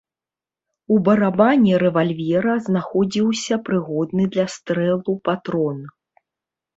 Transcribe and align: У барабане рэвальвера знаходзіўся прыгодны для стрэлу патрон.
У 0.93 0.95
барабане 1.09 1.73
рэвальвера 1.83 2.55
знаходзіўся 2.67 3.59
прыгодны 3.67 4.25
для 4.37 4.45
стрэлу 4.55 5.13
патрон. 5.29 5.77